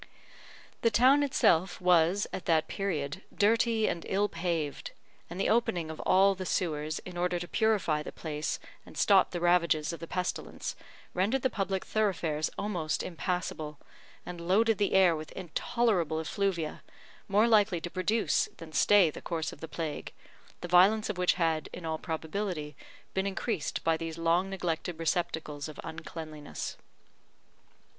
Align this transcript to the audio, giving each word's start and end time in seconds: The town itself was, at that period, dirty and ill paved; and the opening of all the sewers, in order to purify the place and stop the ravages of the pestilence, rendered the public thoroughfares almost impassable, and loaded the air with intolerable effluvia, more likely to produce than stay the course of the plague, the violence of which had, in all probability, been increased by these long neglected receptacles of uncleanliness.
The 0.81 0.89
town 0.89 1.21
itself 1.21 1.79
was, 1.79 2.25
at 2.33 2.45
that 2.45 2.67
period, 2.67 3.21
dirty 3.31 3.87
and 3.87 4.03
ill 4.09 4.27
paved; 4.27 4.93
and 5.29 5.39
the 5.39 5.47
opening 5.49 5.91
of 5.91 5.99
all 5.99 6.33
the 6.33 6.43
sewers, 6.43 6.97
in 7.05 7.17
order 7.17 7.37
to 7.37 7.47
purify 7.47 8.01
the 8.01 8.11
place 8.11 8.57
and 8.83 8.97
stop 8.97 9.29
the 9.29 9.39
ravages 9.39 9.93
of 9.93 9.99
the 9.99 10.07
pestilence, 10.07 10.75
rendered 11.13 11.43
the 11.43 11.51
public 11.51 11.85
thoroughfares 11.85 12.49
almost 12.57 13.03
impassable, 13.03 13.77
and 14.25 14.41
loaded 14.41 14.79
the 14.79 14.93
air 14.93 15.15
with 15.15 15.31
intolerable 15.33 16.19
effluvia, 16.19 16.81
more 17.27 17.47
likely 17.47 17.79
to 17.79 17.91
produce 17.91 18.49
than 18.57 18.73
stay 18.73 19.11
the 19.11 19.21
course 19.21 19.53
of 19.53 19.59
the 19.59 19.67
plague, 19.67 20.13
the 20.61 20.67
violence 20.67 21.11
of 21.11 21.19
which 21.19 21.35
had, 21.35 21.69
in 21.71 21.85
all 21.85 21.99
probability, 21.99 22.75
been 23.13 23.27
increased 23.27 23.83
by 23.83 23.97
these 23.97 24.17
long 24.17 24.49
neglected 24.49 24.97
receptacles 24.97 25.69
of 25.69 25.79
uncleanliness. 25.83 26.75